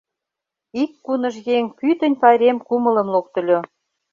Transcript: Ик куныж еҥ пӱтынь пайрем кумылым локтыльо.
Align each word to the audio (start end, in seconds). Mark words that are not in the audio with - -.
Ик 0.81 0.91
куныж 1.05 1.35
еҥ 1.55 1.63
пӱтынь 1.77 2.19
пайрем 2.21 2.57
кумылым 2.67 3.07
локтыльо. 3.13 3.59